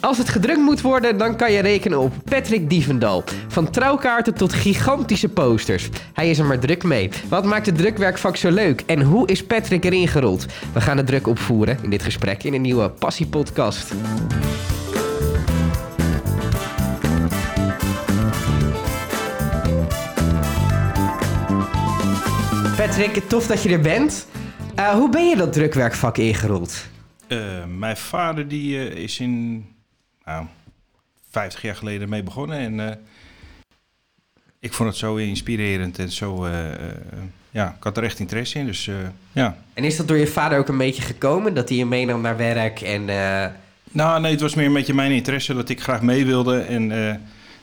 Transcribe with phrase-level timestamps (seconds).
[0.00, 3.24] Als het gedrukt moet worden, dan kan je rekenen op Patrick Dievendal.
[3.48, 5.88] Van trouwkaarten tot gigantische posters.
[6.12, 7.10] Hij is er maar druk mee.
[7.28, 8.82] Wat maakt het drukwerkvak zo leuk?
[8.86, 10.46] En hoe is Patrick erin gerold?
[10.72, 13.92] We gaan de druk opvoeren in dit gesprek in een nieuwe Passie-podcast.
[22.76, 24.26] Patrick, tof dat je er bent.
[24.78, 26.86] Uh, hoe ben je dat drukwerkvak ingerold?
[27.28, 27.38] Uh,
[27.78, 29.64] mijn vader die, uh, is in
[30.30, 30.46] nou,
[31.30, 32.58] 50 jaar geleden mee begonnen.
[32.58, 33.00] En
[34.58, 36.48] ik vond het zo inspirerend en zo...
[37.50, 38.90] ja, ik had er echt interesse in, dus
[39.32, 39.56] ja.
[39.74, 41.54] En is dat door je vader ook een beetje gekomen?
[41.54, 43.04] Dat hij je meenam naar werk en...
[43.92, 46.60] Nou, nee, het was meer een beetje mijn interesse dat ik graag mee wilde.
[46.60, 46.88] En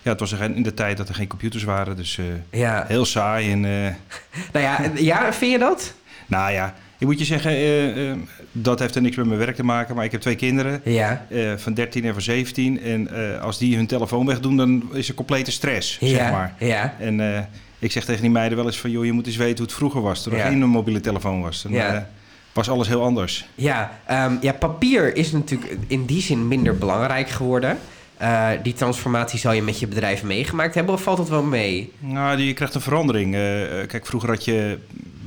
[0.01, 2.19] ja, het was in de tijd dat er geen computers waren, dus
[2.51, 2.85] ja.
[2.87, 3.51] heel saai.
[3.51, 3.61] En,
[4.53, 5.93] nou ja, ja, vind je dat?
[6.27, 8.15] Nou ja, ik moet je zeggen, uh, uh,
[8.51, 9.95] dat heeft er niks met mijn werk te maken.
[9.95, 11.25] Maar ik heb twee kinderen ja.
[11.29, 12.81] uh, van 13 en van 17.
[12.81, 13.09] En
[13.41, 16.07] als die hun telefoon wegdoen, dan is er complete stress, ja.
[16.07, 16.55] zeg maar.
[16.59, 16.95] Ja.
[16.99, 17.47] En
[17.79, 18.91] ik zeg tegen die meiden wel eens van...
[18.91, 20.23] joh, je moet eens weten hoe het vroeger was.
[20.23, 21.61] Toen er geen mobiele telefoon was.
[21.61, 22.09] Dan, ja.
[22.53, 23.45] was alles heel anders.
[23.55, 27.77] Ja, um, ja, papier is natuurlijk in die zin minder belangrijk geworden...
[28.21, 31.93] Uh, die transformatie zal je met je bedrijf meegemaakt hebben of valt dat wel mee?
[31.99, 33.35] Nou, je krijgt een verandering.
[33.35, 33.41] Uh,
[33.87, 34.77] kijk, vroeger had je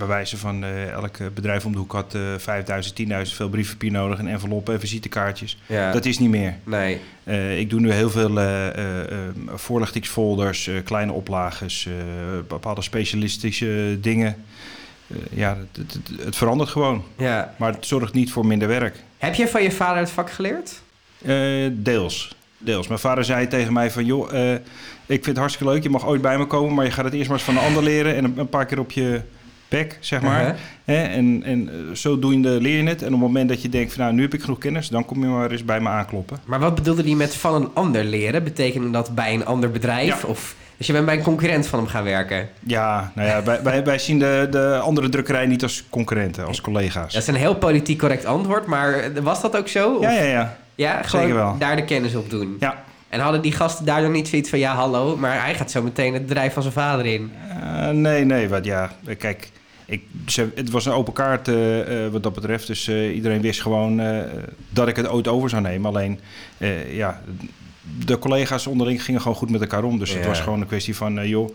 [0.01, 4.19] bij wijze van uh, elk bedrijf om de hoek had 5000, 10.000 veel briefpapier nodig
[4.19, 5.59] en enveloppen en visitekaartjes.
[5.67, 5.93] Ja.
[5.93, 6.55] Dat is niet meer.
[6.65, 7.01] Nee.
[7.59, 8.39] ik doe nu heel veel
[9.47, 11.89] voorlichtingsfolders, kleine oplages,
[12.48, 14.45] bepaalde specialistische dingen.
[15.31, 17.05] ja, het, het, het, verandert gewoon.
[17.17, 17.55] Ja.
[17.59, 18.97] Maar het zorgt niet voor minder werk.
[19.19, 20.81] Heb je van je vader het vak geleerd?
[21.73, 22.34] deels.
[22.62, 22.89] Deels.
[22.89, 24.53] Mijn vader zei tegen mij van, joh, uh,
[25.06, 25.83] ik vind het hartstikke leuk.
[25.83, 27.62] Je mag ooit bij me komen, maar je gaat het eerst maar eens van een
[27.62, 28.17] ander leren.
[28.17, 29.21] En een, paar keer op je
[29.70, 30.56] bek, zeg maar.
[30.84, 31.16] -huh.
[31.16, 33.00] En, en uh, zodoende leer je het.
[33.00, 34.88] En op het moment dat je denkt van, nou, nu heb ik genoeg kennis...
[34.88, 36.38] dan kom je maar eens bij me aankloppen.
[36.44, 38.44] Maar wat bedoelde hij met van een ander leren?
[38.44, 40.22] Betekende dat bij een ander bedrijf?
[40.22, 40.28] Ja.
[40.28, 40.54] Of...
[40.76, 42.48] Dus je bent bij een concurrent van hem gaan werken?
[42.66, 46.60] Ja, nou ja, wij, wij, wij zien de, de andere drukkerij niet als concurrenten, als
[46.60, 47.12] collega's.
[47.12, 49.94] Dat is een heel politiek correct antwoord, maar was dat ook zo?
[49.94, 50.03] Of?
[50.03, 50.56] Ja, ja, ja.
[50.75, 51.56] Ja, gewoon wel.
[51.59, 52.56] daar de kennis op doen.
[52.60, 52.82] Ja.
[53.09, 54.59] En hadden die gasten daar dan niet zoiets van...
[54.59, 57.32] ja, hallo, maar hij gaat zo meteen het bedrijf van zijn vader in?
[57.62, 59.50] Uh, nee, nee, wat ja, kijk...
[59.91, 62.67] Ik, ze, het was een open kaart uh, uh, wat dat betreft.
[62.67, 64.01] Dus uh, iedereen wist gewoon
[64.69, 65.91] dat ik het ooit over zou nemen.
[65.91, 66.21] Alleen,
[66.91, 67.23] ja,
[68.05, 69.99] de collega's onderling gingen gewoon goed met elkaar om.
[69.99, 70.17] Dus Ja.
[70.17, 71.55] het was gewoon een kwestie van, joh,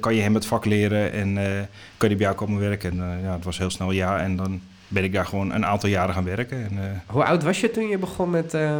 [0.00, 1.34] kan je hem het vak leren en
[1.96, 2.90] kan hij bij jou komen werken?
[2.90, 4.18] En ja, het was heel snel ja.
[4.18, 6.58] En dan ben ik daar gewoon een aantal jaren gaan werken.
[6.70, 8.54] En, Hoe oud was je toen je begon met...
[8.54, 8.78] Uh,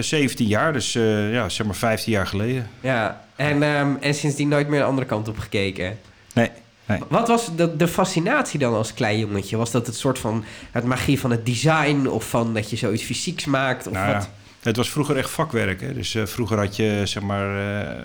[0.00, 2.68] 17 jaar, dus uh, ja, zeg maar 15 jaar geleden.
[2.80, 5.98] Ja, en, um, en sindsdien nooit meer de andere kant op gekeken?
[6.34, 6.50] Nee.
[6.88, 6.98] Nee.
[7.08, 9.56] Wat was de, de fascinatie dan als klein jongetje?
[9.56, 13.02] Was dat het soort van het magie van het design of van dat je zoiets
[13.02, 13.86] fysieks maakt?
[13.86, 14.22] Of nou, wat?
[14.22, 14.30] Ja.
[14.62, 15.80] Het was vroeger echt vakwerk.
[15.80, 15.94] Hè?
[15.94, 17.48] Dus uh, vroeger had je, zeg maar,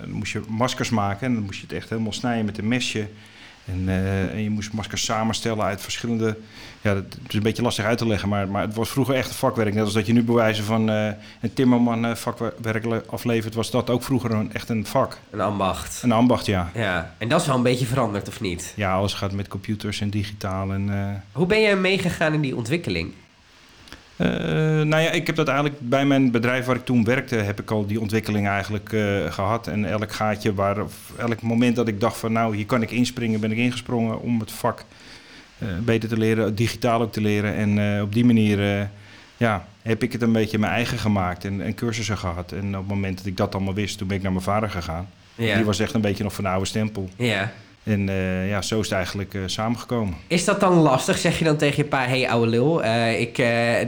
[0.08, 3.08] moest je maskers maken en dan moest je het echt helemaal snijden met een mesje.
[3.64, 3.88] En,
[4.32, 6.36] en je moest maskers samenstellen uit verschillende
[6.84, 9.34] ja, het is een beetje lastig uit te leggen, maar, maar het was vroeger echt
[9.34, 9.74] vakwerk.
[9.74, 11.06] Net als dat je nu bewijzen van uh,
[11.40, 15.18] een timmerman uh, vakwerk aflevert, was dat ook vroeger een, echt een vak.
[15.30, 16.02] Een ambacht.
[16.02, 16.70] Een ambacht, ja.
[16.74, 18.72] Ja, en dat is wel een beetje veranderd, of niet?
[18.76, 20.72] Ja, alles gaat met computers en digitaal.
[20.72, 21.08] En, uh...
[21.32, 23.12] Hoe ben je meegegaan in die ontwikkeling?
[24.16, 27.70] Nou ja, ik heb dat eigenlijk bij mijn bedrijf waar ik toen werkte, heb ik
[27.70, 28.88] al die ontwikkeling eigenlijk
[29.28, 29.66] gehad.
[29.66, 32.90] En elk gaatje, waar, of elk moment dat ik dacht van nou, hier kan ik
[32.90, 34.84] inspringen, ben ik ingesprongen om het vak
[35.58, 37.54] uh, beter te leren, digitaal ook te leren.
[37.54, 38.88] En op die manier
[39.36, 42.52] ja, heb ik het een beetje mijn eigen gemaakt en, en, cursussen gehad.
[42.52, 44.70] En op het moment dat ik dat allemaal wist, toen ben ik naar mijn vader
[44.70, 45.08] gegaan.
[45.34, 45.56] Ja.
[45.56, 47.08] Die was echt een beetje nog van de oude stempel.
[47.16, 47.52] Ja.
[47.84, 48.06] En
[48.46, 50.14] ja, zo is het eigenlijk samengekomen.
[50.26, 51.18] Is dat dan lastig?
[51.18, 53.38] Zeg je dan tegen je pa, hey ouwe lul, ik,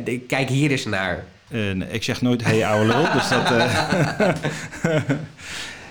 [0.05, 1.25] ik, kijk hier eens naar.
[1.49, 3.53] nee, ik zeg nooit hey ouwe lul, dus dat...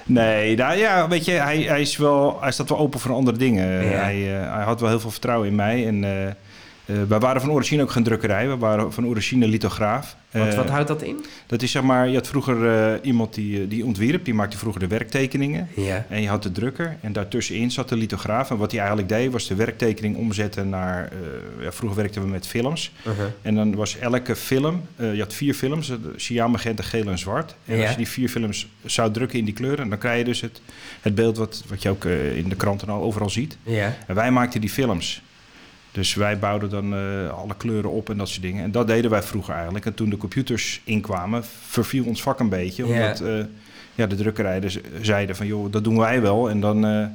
[0.08, 3.38] Nee, nou ja, weet je, hij, hij, is wel, hij staat wel open voor andere
[3.38, 3.86] dingen.
[3.86, 3.98] Ja.
[3.98, 5.88] Hij, hij, had wel heel veel vertrouwen in mij.
[5.88, 6.04] En,
[6.88, 8.48] uh, uh, wij waren van origine ook geen drukkerij.
[8.48, 10.16] We waren van origine lithograaf.
[10.32, 11.26] Wat, wat houdt dat in?
[11.48, 14.26] Dat is zeg maar, je had vroeger iemand die, die ontwierp.
[14.26, 15.68] Die maakte vroeger de werktekeningen.
[15.76, 16.06] Ja.
[16.10, 16.98] En je had de drukker.
[17.02, 18.50] En daartussenin zat de lithograaf.
[18.50, 21.12] En wat hij eigenlijk deed, was de werktekening omzetten naar...
[21.60, 22.92] ja, vroeger werkten we met films.
[23.04, 23.14] -huh.
[23.42, 24.82] En dan was elke film...
[24.98, 25.92] je had vier films.
[26.16, 27.56] Cyan, magenta, geel en zwart.
[27.66, 27.82] En ja.
[27.82, 29.90] als je die vier films zou drukken in die kleuren...
[29.90, 30.62] dan krijg je dus het,
[31.02, 32.06] het beeld wat, wat je ook
[32.36, 33.58] in de kranten al overal ziet.
[33.64, 33.96] Ja.
[34.08, 35.22] En wij maakten die films.
[35.96, 38.64] Dus wij bouwden dan uh, alle kleuren op en dat soort dingen.
[38.64, 39.86] En dat deden wij vroeger eigenlijk.
[39.86, 42.86] En toen de computers inkwamen, verviel ons vak een beetje.
[42.86, 43.46] Omdat uh,
[43.96, 44.72] ja, de drukkerijen
[45.02, 46.50] zeiden van, joh, dat doen wij wel.
[46.50, 46.86] En dan...
[46.86, 47.06] Uh,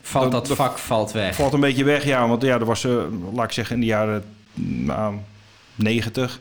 [0.00, 1.34] valt dat, dat vak valt weg?
[1.34, 2.28] Valt een beetje weg, ja.
[2.28, 2.86] Want ja, er was,
[3.34, 4.24] laat ik zeggen, in de jaren
[4.54, 5.14] nou,
[5.74, 6.40] 90...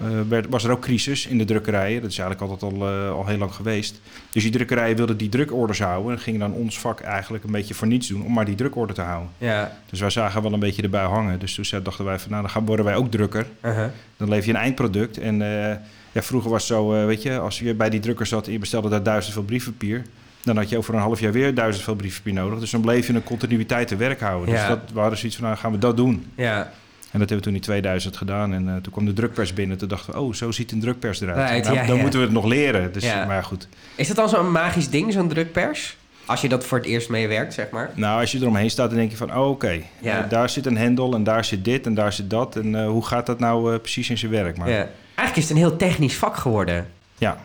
[0.00, 2.00] eh, werd, was er ook crisis in de drukkerijen.
[2.02, 4.00] Dat is eigenlijk altijd al, eh, al heel lang geweest.
[4.30, 6.12] Dus die drukkerijen wilden die drukorders houden.
[6.12, 8.94] En gingen dan ons vak eigenlijk een beetje voor niets doen om maar die drukorder
[8.94, 9.30] te houden.
[9.38, 9.76] Ja.
[9.90, 11.38] Dus wij zagen wel een beetje erbij hangen.
[11.38, 13.46] Dus toen dachten wij van nou, dan gaan, worden wij ook drukker.
[13.64, 13.86] Uh-huh.
[14.16, 15.18] Dan leef je een eindproduct.
[15.18, 15.76] En eh,
[16.12, 18.58] ja, vroeger was het zo, weet je, als je bij die drukker zat en je
[18.58, 20.02] bestelde daar duizend veel briefpapier.
[20.42, 22.58] Dan had je over een half jaar weer duizend veel briefpapier nodig.
[22.58, 24.54] Dus dan bleef je een continuïteit te werk houden.
[24.54, 24.60] Ja.
[24.60, 26.26] Dus dat, we hadden zoiets van, nou gaan we dat doen.
[26.34, 26.72] Ja.
[27.10, 28.52] En dat hebben we toen in 2000 gedaan.
[28.54, 29.78] En eh, toen kwam de drukpers binnen.
[29.78, 31.50] Toen dachten we, oh, zo ziet een drukpers eruit.
[31.50, 32.02] Right, nou, ja, dan ja.
[32.02, 32.92] moeten we het nog leren.
[32.92, 33.24] Dus, Ja.
[33.24, 33.68] Maar goed.
[33.94, 35.96] Is dat dan zo'n magisch ding, zo'n drukpers?
[36.24, 37.90] Als je dat voor het eerst meewerkt, zeg maar.
[37.94, 39.80] Nou, als je eromheen staat, dan denk je van, oh, oké.
[40.00, 40.24] Ja.
[40.24, 42.56] eh, daar zit een hendel en daar zit dit en daar zit dat.
[42.56, 44.56] En eh, hoe gaat dat nou precies in zijn werk?
[44.56, 44.88] Maar, Ja.
[45.14, 46.86] Eigenlijk is het een heel technisch vak geworden.
[47.18, 47.38] Ja.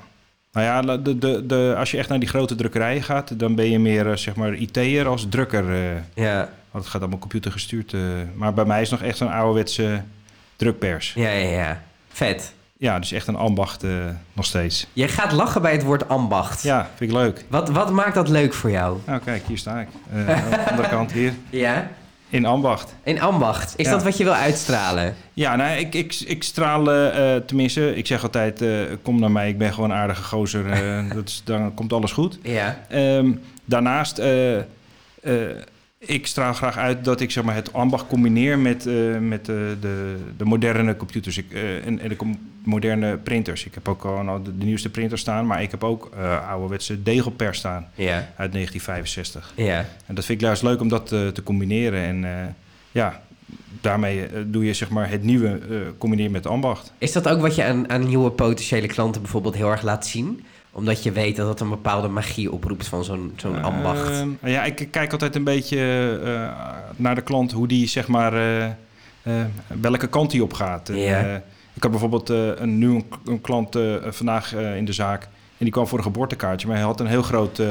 [0.51, 3.69] Nou ja, de, de, de, als je echt naar die grote drukkerijen gaat, dan ben
[3.69, 5.65] je meer zeg maar IT'er als drukker.
[6.13, 6.49] Ja.
[6.75, 7.93] Want het gaat allemaal computergestuurd.
[7.93, 8.01] eh.
[8.33, 10.01] maar bij mij is het nog echt zo'n ouderwetse
[10.55, 11.13] drukpers.
[11.13, 11.81] Ja, ja, ja.
[12.09, 12.53] Vet.
[12.77, 13.89] Ja, dus echt een ambacht eh,
[14.33, 14.87] nog steeds.
[14.93, 16.63] Je gaat lachen bij het woord ambacht.
[16.63, 17.45] Ja, vind ik leuk.
[17.49, 18.97] Wat, wat maakt dat leuk voor jou?
[19.05, 19.87] Nou, kijk, hier sta ik.
[20.13, 21.33] Eh, aan de andere kant hier.
[21.49, 21.87] Ja.
[22.29, 22.95] In ambacht.
[23.03, 23.73] In ambacht.
[23.77, 23.91] Is Ja.
[23.91, 25.15] dat wat je wil uitstralen?
[25.33, 26.83] Ja, nou, ik, ik, ik straal,
[27.45, 28.63] tenminste, ik zeg altijd,
[29.01, 30.63] kom naar mij, ik ben gewoon een aardige gozer.
[31.15, 32.39] dat is, dan komt alles goed.
[32.41, 32.79] Ja.
[32.89, 33.31] Ehm,
[33.65, 34.21] daarnaast,
[36.05, 39.55] ik straal graag uit dat ik zeg maar, het ambacht combineer met, eh, met eh,
[39.81, 42.15] de, de moderne computers ik, eh, en, en de
[42.63, 43.65] moderne printers.
[43.65, 46.11] Ik heb ook al nou, de, de nieuwste printer staan, maar ik heb ook
[46.47, 48.15] ouderwetse degelpers staan Ja.
[48.15, 49.53] uit 1965.
[49.55, 49.85] Ja.
[50.05, 52.01] En dat vind ik juist leuk om dat te combineren.
[52.01, 52.55] En
[52.91, 53.21] ja,
[53.81, 55.59] daarmee doe je zeg maar, het nieuwe
[55.97, 56.93] combineren met ambacht.
[56.97, 60.45] Is dat ook wat je aan, aan nieuwe potentiële klanten bijvoorbeeld heel erg laat zien?
[60.75, 64.09] Omdat je weet dat het een bepaalde magie oproept van zo'n zo'n ambacht.
[64.09, 65.79] Ehm, ja, ik kijk altijd een beetje
[66.23, 66.55] eh,
[66.95, 68.73] naar de klant, hoe die zeg maar, eh, eh,
[69.81, 70.89] welke kant die op gaat.
[71.73, 75.29] Ik had bijvoorbeeld een, nu een, klant vandaag in de zaak en
[75.65, 77.61] die kwam voor een geboortekaartje, maar hij had een heel groot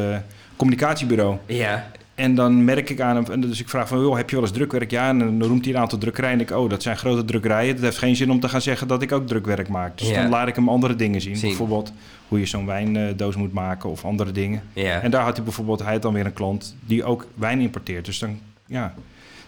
[0.56, 1.36] communicatiebureau.
[1.46, 1.90] ja.
[2.14, 4.54] En dan merk ik aan hem, dus ik vraag van, joh, heb je wel eens
[4.54, 4.90] drukwerk?
[4.90, 6.38] Ja, en dan noemt hij een aantal drukkerijen.
[6.38, 7.74] En ik, oh, dat zijn grote drukkerijen.
[7.74, 9.98] Het heeft geen zin om te gaan zeggen dat ik ook drukwerk maak.
[9.98, 10.20] Dus Ja.
[10.22, 11.40] dan laat ik hem andere dingen zien.
[11.40, 11.92] Bijvoorbeeld
[12.28, 14.62] hoe je zo'n wijndoos moet maken of andere dingen.
[14.72, 15.00] Ja.
[15.00, 18.04] En daar had hij bijvoorbeeld, hij had dan weer een klant die ook wijn importeert.
[18.04, 18.94] Dus dan, ja.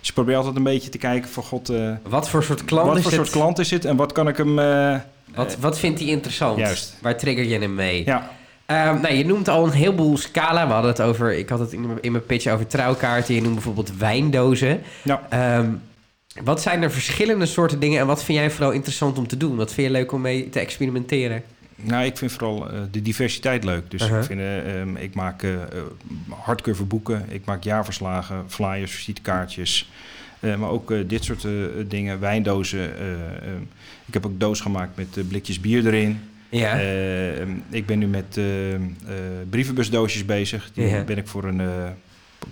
[0.01, 2.87] Dus ik probeer altijd een beetje te kijken van, god, eh, Wat voor soort klant
[2.89, 3.21] wat is voor het?
[3.21, 3.85] soort klant is het?
[3.85, 4.59] En wat kan ik hem...
[4.59, 4.97] eh,
[5.35, 6.59] Wat, wat vindt hij interessant?
[6.59, 6.97] Juist.
[7.03, 8.03] Waar trigger je hem mee?
[8.05, 8.31] ja,
[8.67, 10.67] Ehm, nou, je noemt al een heleboel scala.
[10.67, 13.35] We hadden het over, ik had het in, mijn- in mijn pitch over trouwkaarten.
[13.35, 14.81] Je noemt bijvoorbeeld wijndozen.
[15.03, 15.27] ja.
[15.31, 15.71] Ehm,
[16.45, 19.57] wat zijn er verschillende soorten dingen en wat vind jij vooral interessant om te doen?
[19.57, 21.43] Wat vind je leuk om mee te experimenteren?
[21.77, 23.91] Nou, ik vind vooral eh, de diversiteit leuk.
[23.91, 24.19] Dus Uh-huh.
[24.19, 25.51] ik, vind, eh, ehm, ik maak eh,
[26.45, 29.91] hardcover boeken, ik maak jaarverslagen, flyers, visitekaartjes.
[30.41, 31.51] eh, maar ook dit soort eh,
[31.89, 32.99] dingen, wijndozen.
[32.99, 33.63] eh, ehm,
[34.07, 36.21] ik heb ook doos gemaakt met blikjes bier erin.
[36.49, 36.81] Ja.
[36.81, 38.81] Ehm, ik ben nu met eh, eh,
[39.51, 40.71] brievenbusdoosjes bezig.
[40.75, 41.03] Die Ja.
[41.05, 41.67] ben ik voor een eh,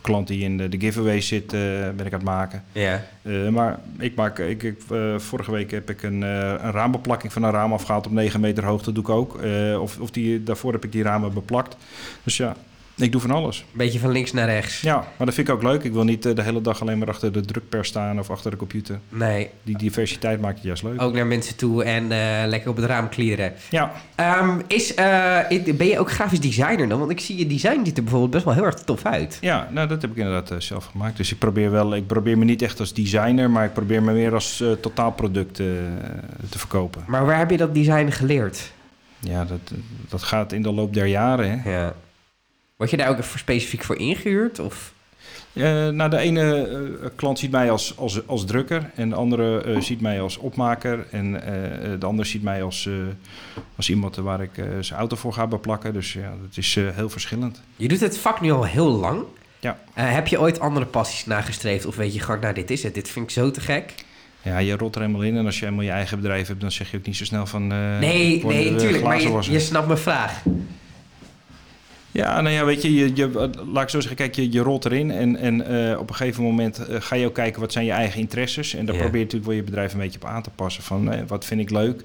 [0.00, 1.60] klant die in de, de giveaway zit, eh,
[1.96, 2.64] ben ik aan het maken.
[2.72, 3.02] ja.
[3.50, 4.76] Maar ik maak, ik, ik,
[5.16, 8.92] vorige week heb ik een, een raambeplakking van een raam afgehaald op 9 meter hoogte.
[8.92, 9.38] Doe ik ook.
[9.80, 11.76] Of, of die, daarvoor heb ik die ramen beplakt.
[12.22, 12.56] Dus ja,
[12.96, 13.64] ik doe van alles.
[13.72, 14.80] Beetje van links naar rechts.
[14.80, 15.82] Ja, maar dat vind ik ook leuk.
[15.82, 18.50] Ik wil niet eh, de hele dag alleen maar achter de drukpers staan of achter
[18.50, 18.98] de computer.
[19.08, 21.02] Nee, Die diversiteit maakt het juist leuk.
[21.02, 23.52] ook naar mensen toe en eh, lekker op het raam klieren.
[23.70, 25.38] Ja, Ehm, is, eh,
[25.76, 26.98] ben je ook grafisch designer dan?
[26.98, 29.38] Want ik zie je design ziet er bijvoorbeeld best wel heel erg tof uit.
[29.40, 31.16] ja nou, dat heb ik inderdaad zelf gemaakt.
[31.16, 34.12] Dus ik probeer wel, ik probeer me niet echt als designer, maar ik probeer me
[34.12, 37.04] meer als totaalproduct te verkopen.
[37.06, 38.72] Maar waar heb je dat design geleerd?
[39.18, 39.72] Ja, dat,
[40.08, 41.60] dat gaat in de loop der jaren.
[41.60, 41.70] Hè.
[41.70, 41.94] Ja.
[42.76, 44.58] Word je daar ook voor specifiek voor ingehuurd?
[44.58, 44.92] Of?
[45.52, 46.68] Eh, nou, de ene
[47.02, 50.36] eh, klant ziet mij als, als, als drukker en de andere eh, ziet mij als
[50.36, 51.06] opmaker.
[51.10, 51.32] En
[51.98, 52.88] de ander ziet mij als,
[53.76, 54.50] als iemand waar ik
[54.80, 55.92] zijn auto voor ga beplakken.
[55.92, 57.62] Dus ja, dat is heel verschillend.
[57.76, 59.24] Je doet het vak nu al heel lang.
[59.60, 59.78] Ja.
[59.92, 61.86] Heb je ooit andere passies nagestreefd?
[61.86, 63.94] Of weet je gewoon, nou dit is het, dit vind ik zo te gek?
[64.42, 66.72] Ja, je rolt er helemaal in en als je helemaal je eigen bedrijf hebt, dan
[66.72, 67.66] zeg je ook niet zo snel van...
[67.66, 69.04] nee, nee, natuurlijk.
[69.04, 70.42] Maar je, je snapt mijn vraag.
[72.14, 74.84] Ja, nou ja, weet je, je, je laat ik zo zeggen, kijk, je, je rolt
[74.84, 77.84] erin en, en eh, op een gegeven moment eh, ga je ook kijken wat zijn
[77.84, 78.74] je eigen interesses.
[78.74, 81.12] En daar probeer je natuurlijk wel je bedrijf een beetje op aan te passen van
[81.12, 82.04] eh, wat vind ik leuk.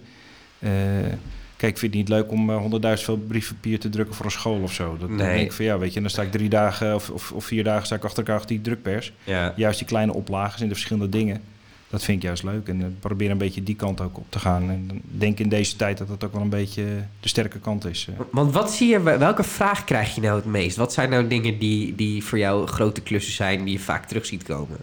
[1.58, 4.62] Kijk, ik vind het niet leuk om honderdduizend veel briefpapier te drukken voor een school
[4.62, 4.98] of zo.
[5.00, 5.18] Dat, Nee.
[5.18, 7.63] denk ik van ja, weet je, dan sta ik drie dagen of, of, of vier
[7.63, 9.13] dagen sta ik achter elkaar achter die drukpers.
[9.56, 11.42] Juist die kleine oplagen in de verschillende dingen.
[11.89, 12.67] Dat vind ik juist leuk.
[12.67, 14.69] En ik probeer een beetje die kant ook op te gaan.
[14.69, 16.84] En dan denk in deze tijd dat dat ook wel een beetje
[17.19, 18.08] de sterke kant is.
[18.10, 18.19] eh.
[18.31, 20.77] Want wat zie je, welke vraag krijg je nou het meest?
[20.77, 24.25] Wat zijn nou dingen die, die voor jou grote klussen zijn die je vaak terug
[24.25, 24.77] ziet komen?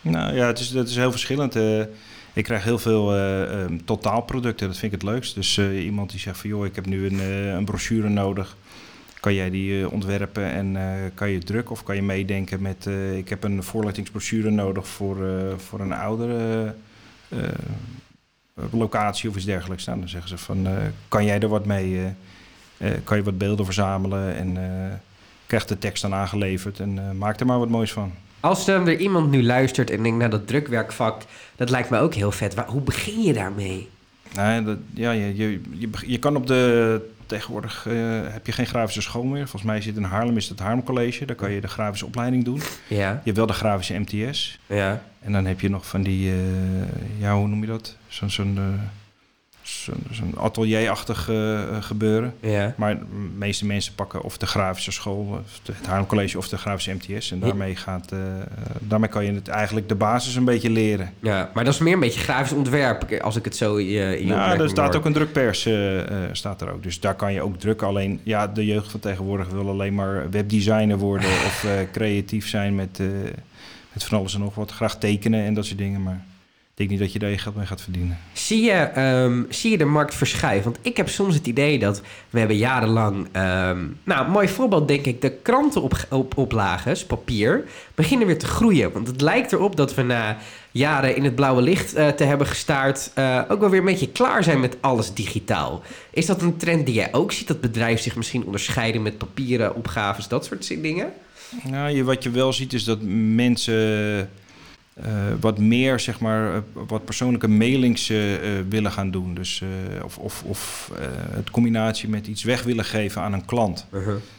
[0.00, 1.56] Nou ja, het is, dat is heel verschillend.
[1.56, 1.80] Eh,
[2.32, 4.66] ik krijg heel veel eh, ehm, totaalproducten.
[4.66, 5.34] Dat vind ik het leukst.
[5.34, 8.56] Dus eh, iemand die zegt van joh, ik heb nu een, eh, een brochure nodig.
[9.20, 12.86] Kan jij die eh, ontwerpen en eh, kan je drukken of kan je meedenken met...
[12.86, 15.16] eh, ik heb een voorlichtingsbrochure nodig voor,
[15.56, 16.74] voor een oudere
[18.70, 19.84] locatie of iets dergelijks.
[19.84, 20.66] Nou, dan zeggen ze van,
[21.08, 22.00] kan jij er wat mee?
[23.04, 24.58] kan je wat beelden verzamelen en
[25.46, 28.12] krijgt de tekst dan aangeleverd en maak er maar wat moois van.
[28.40, 31.22] Als er iemand nu luistert en denkt, nou dat drukwerkvak,
[31.56, 32.54] dat lijkt me ook heel vet.
[32.54, 33.88] Hoe begin je daarmee?
[34.34, 37.00] Nou, dat, ja, je, je, je, je kan op de...
[37.30, 37.94] Tegenwoordig eh,
[38.32, 39.40] heb je geen grafische school meer.
[39.48, 41.24] Volgens mij zit in Haarlem is het Haarlem College.
[41.24, 42.60] Daar kan je de grafische opleiding doen.
[42.88, 44.58] Je Ja, hebt wel de grafische MTS.
[44.66, 45.02] ja.
[45.22, 46.30] En dan heb je nog van die...
[46.30, 46.36] eh,
[47.18, 47.96] ja, hoe noem je dat?
[48.08, 48.64] Zo'n zo'n eh,
[49.70, 52.34] zo'n zo'n atelierachtig eh, gebeuren.
[52.40, 52.74] Ja.
[52.76, 53.04] Maar de
[53.36, 57.30] meeste mensen pakken of de grafische school, of het Haarlem College of de grafische MTS.
[57.30, 58.18] En daarmee, gaat, eh,
[58.78, 61.12] daarmee kan je het eigenlijk de basis een beetje leren.
[61.20, 64.20] ja, maar dat is meer een beetje grafisch ontwerp, als ik het zo in je,
[64.20, 64.96] in je Nou, er staat hoor.
[64.96, 65.68] ook een drukpers,
[66.32, 66.82] staat er ook.
[66.82, 67.86] Dus daar kan je ook drukken.
[67.86, 72.98] Alleen, ja, de jeugd van tegenwoordig wil alleen maar webdesigner worden of creatief zijn met,
[73.92, 74.70] met van alles en nog wat.
[74.70, 76.02] Graag tekenen en dat soort dingen.
[76.02, 76.24] Maar
[76.80, 78.18] denk niet dat je daar je geld mee gaat verdienen.
[78.32, 80.72] Zie je, ehm, zie je de markt verschuiven?
[80.72, 83.28] Want ik heb soms het idee dat we hebben jarenlang...
[83.32, 85.20] ehm, nou, een mooi voorbeeld denk ik.
[85.22, 88.92] De krantenoplages, papier, beginnen weer te groeien.
[88.92, 90.36] Want het lijkt erop dat we na
[90.70, 93.10] jaren in het blauwe licht eh, te hebben gestaard...
[93.14, 95.82] eh, ook wel weer een beetje klaar zijn met alles digitaal.
[96.10, 97.48] Is dat een trend die jij ook ziet?
[97.48, 101.12] Dat bedrijven zich misschien onderscheiden met papieren opgaves, dat soort dingen?
[101.70, 102.98] Nou, je, wat je wel ziet is dat
[103.34, 104.30] mensen
[105.40, 109.34] wat meer, zeg maar, eh, wat persoonlijke mailings eh, eh, willen gaan doen.
[109.34, 113.44] Dus, eh, of of, of eh, het combinatie met iets weg willen geven aan een
[113.44, 113.86] klant.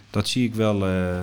[0.10, 0.88] Dat zie ik wel.
[0.88, 1.20] eh,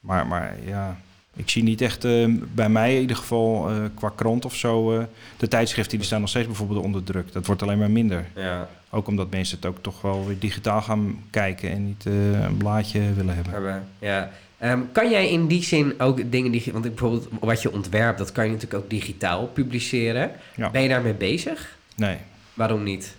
[0.00, 0.96] maar, maar ja,
[1.36, 4.98] ik zie niet echt eh, bij mij in ieder geval eh, qua krant of zo.
[4.98, 5.04] eh,
[5.36, 7.32] de tijdschriften die staan nog steeds bijvoorbeeld onder druk.
[7.32, 8.26] Dat wordt alleen maar minder.
[8.34, 12.42] Ja, Ook omdat mensen het ook toch wel weer digitaal gaan kijken en niet eh,
[12.42, 13.52] een blaadje willen hebben.
[13.98, 14.30] ja.
[14.58, 16.64] Ehm, kan jij in die zin ook dingen die...
[16.72, 20.30] Want bijvoorbeeld wat je ontwerpt, dat kan je natuurlijk ook digitaal publiceren.
[20.56, 20.70] Ja.
[20.70, 21.78] Ben je daarmee bezig?
[21.96, 22.16] Nee.
[22.54, 23.16] Waarom niet?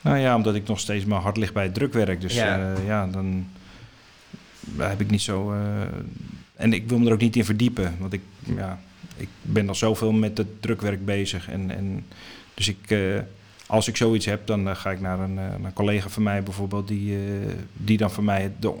[0.00, 2.20] Nou ja, omdat ik nog steeds mijn hart ligt bij het drukwerk.
[2.20, 2.56] Dus Ja.
[2.56, 3.46] ja, ja dan
[4.76, 5.52] heb ik niet zo.
[5.52, 5.58] eh,
[6.56, 7.96] en ik wil me er ook niet in verdiepen.
[7.98, 8.20] Want ik,
[8.56, 8.78] ja,
[9.16, 11.48] ik ben al zoveel met het drukwerk bezig.
[11.50, 12.06] En, en
[12.54, 12.98] dus ik, eh,
[13.66, 15.44] als ik zoiets heb, dan eh, ga ik naar een, eh,
[15.74, 17.20] collega van mij bijvoorbeeld, die, eh,
[17.72, 18.74] die dan voor mij de,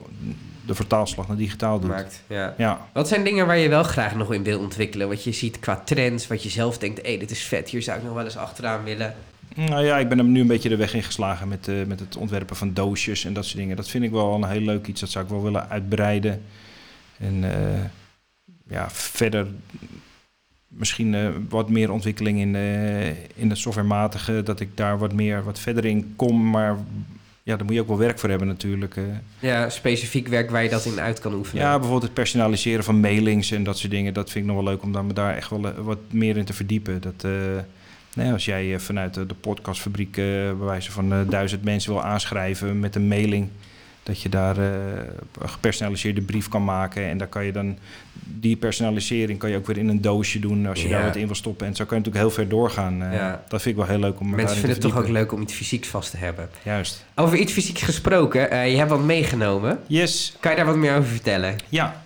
[0.68, 1.90] de vertaalslag naar digitaal doet.
[1.90, 2.54] Maakt, ja.
[2.56, 2.86] Ja.
[2.92, 5.08] Wat zijn dingen waar je wel graag nog in wil ontwikkelen?
[5.08, 7.06] Wat je ziet qua trends, wat je zelf denkt...
[7.06, 9.14] hé, dit is vet, hier zou ik nog wel eens achteraan willen.
[9.54, 12.16] Nou ja, ik ben hem nu een beetje de weg ingeslagen met, eh, met het
[12.16, 13.76] ontwerpen van doosjes en dat soort dingen.
[13.76, 15.00] Dat vind ik wel een heel leuk iets.
[15.00, 16.42] Dat zou ik wel willen uitbreiden.
[17.18, 17.84] En eh,
[18.68, 19.46] ja, verder
[20.68, 24.42] misschien eh, wat meer ontwikkeling in, eh, in het softwarematige.
[24.42, 26.50] Dat ik daar wat meer, wat verder in kom.
[26.50, 26.76] Maar
[27.48, 28.96] ja, daar moet je ook wel werk voor hebben natuurlijk.
[29.38, 31.62] Ja, specifiek werk waar je dat in uit kan oefenen.
[31.62, 34.14] Ja, bijvoorbeeld het personaliseren van mailings en dat soort dingen.
[34.14, 36.36] Dat vind ik nog wel leuk om dan me daar echt wel eh, wat meer
[36.36, 37.00] in te verdiepen.
[37.00, 37.30] Dat, eh,
[38.14, 42.80] nee, als jij eh, vanuit de, podcastfabriek eh, bij wijze van duizend mensen wil aanschrijven
[42.80, 43.48] met een mailing.
[44.08, 44.64] Dat je daar eh,
[45.40, 47.08] een gepersonaliseerde brief kan maken.
[47.08, 47.78] En daar kan je dan
[48.24, 51.26] die personalisering kan je ook weer in een doosje doen als je daar wat in
[51.26, 51.66] wil stoppen.
[51.66, 53.02] En zo kan je natuurlijk heel ver doorgaan.
[53.02, 53.32] Eh.
[53.48, 55.42] Dat vind ik wel heel leuk om me Mensen vinden het toch ook leuk om
[55.42, 56.48] iets fysieks vast te hebben.
[56.62, 57.04] Juist.
[57.14, 59.78] Over iets fysieks gesproken, eh, je hebt wat meegenomen.
[59.86, 61.56] Yes, Kan je daar wat meer over vertellen?
[61.68, 62.02] Ja,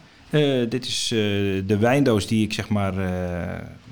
[0.69, 1.09] dit is
[1.67, 2.95] de wijndoos die ik zeg maar...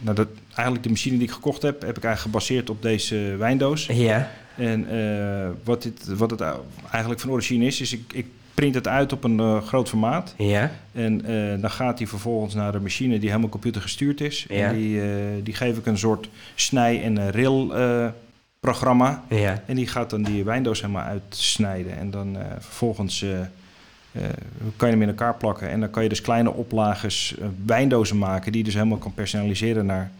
[0.00, 3.16] nou dat, eigenlijk de machine die ik gekocht heb, heb ik eigenlijk gebaseerd op deze
[3.38, 3.86] wijndoos.
[3.86, 4.30] Ja.
[4.60, 6.42] En eh, wat, dit, wat het
[6.90, 10.34] eigenlijk van origine is, is ik, ik print het uit op een eh, groot formaat.
[10.36, 10.70] Ja.
[10.92, 14.46] En eh, dan gaat die vervolgens naar een machine die helemaal computergestuurd is.
[14.48, 14.68] Ja.
[14.68, 15.02] En die,
[15.42, 17.72] die geef ik een soort snij- en rail
[18.60, 19.24] programma.
[19.28, 19.62] Ja.
[19.66, 21.98] En die gaat dan die wijndoos helemaal uitsnijden.
[21.98, 23.24] En dan vervolgens
[24.76, 25.68] kan je hem in elkaar plakken.
[25.68, 27.34] En dan kan je dus kleine oplages
[27.66, 28.52] wijndozen maken...
[28.52, 30.10] die je dus helemaal kan personaliseren naar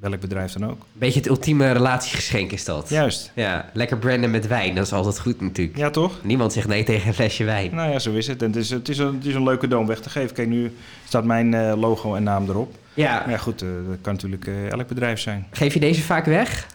[0.00, 0.86] welk bedrijf dan ook.
[0.92, 2.88] Beetje het ultieme relatiegeschenk is dat.
[2.88, 3.32] Juist.
[3.34, 5.76] Ja, lekker branden met wijn, dat is altijd goed natuurlijk.
[5.76, 6.20] Ja, toch?
[6.22, 7.74] Niemand zegt nee tegen een flesje wijn.
[7.74, 8.42] Nou ja, zo is het.
[8.42, 10.34] En het is, het is, een, het is een leuke cadeau om weg te geven.
[10.34, 12.74] Kijk, nu staat mijn eh, logo en naam erop.
[12.94, 15.46] Ja, Maar ja, goed, eh, dat kan natuurlijk eh, elk bedrijf zijn.
[15.50, 16.66] geef je deze vaak weg?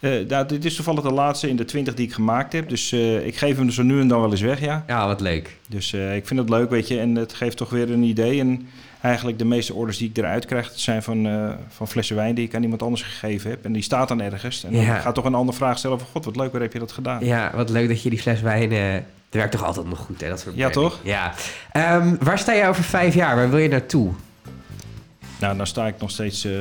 [0.00, 2.68] Eh, nou, dit is toevallig de laatste in de 20 die ik gemaakt heb.
[2.68, 4.84] Dus eh, ik geef hem zo nu en dan wel eens weg, ja.
[4.86, 5.56] Ja, wat leuk.
[5.68, 6.98] Dus eh, ik vind het leuk, weet je.
[7.00, 8.40] En het geeft toch weer een idee.
[8.40, 8.68] En
[9.00, 10.70] eigenlijk de meeste orders die ik eruit krijg...
[10.74, 11.28] zijn van,
[11.68, 13.64] van flessen wijn die ik aan iemand anders gegeven heb.
[13.64, 14.64] En die staat dan ergens.
[14.64, 14.98] En dan Ja.
[14.98, 16.08] gaat toch een andere vraag stellen van...
[16.10, 17.24] God, wat leuk, waar heb je dat gedaan?
[17.24, 18.72] Ja, wat leuk dat je die fles wijn...
[18.72, 20.28] het werkt toch altijd nog goed, hè?
[20.28, 20.98] Dat soort Ja, toch?
[21.02, 21.32] Ja.
[21.72, 23.36] Ehm, waar sta je over vijf jaar?
[23.36, 24.12] Waar wil je naartoe?
[25.40, 26.52] Nou, dan sta ik nog steeds eh,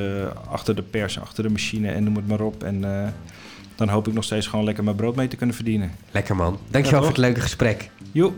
[0.49, 2.63] achter de pers, achter de machine en noem het maar op.
[2.63, 3.07] En eh,
[3.75, 5.91] dan hoop ik nog steeds gewoon lekker mijn brood mee te kunnen verdienen.
[6.11, 6.59] Lekker man.
[6.69, 7.89] Dankjewel Ja, voor het leuke gesprek.
[8.11, 8.33] Joep.